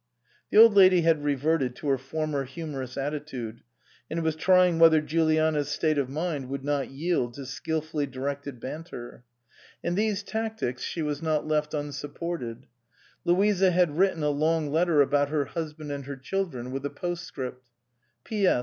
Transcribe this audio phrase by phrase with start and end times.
[0.49, 3.61] The Old Lady had reverted to her former humorous attitude
[4.09, 9.23] and was trying whether Juliana's state of mind would not yield to skilfully directed banter.
[9.83, 12.65] In these tactics she 307 SUPERSEDED was not left unsupported.
[13.25, 16.89] Louisa had written a long letter about her husband and her child ren, with a
[16.89, 17.69] postscript.
[18.23, 18.59] "P.S.